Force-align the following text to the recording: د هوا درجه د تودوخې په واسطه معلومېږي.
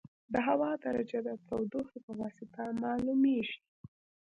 د 0.33 0.35
هوا 0.47 0.71
درجه 0.85 1.19
د 1.27 1.29
تودوخې 1.47 1.99
په 2.05 2.11
واسطه 2.21 2.63
معلومېږي. 2.83 3.59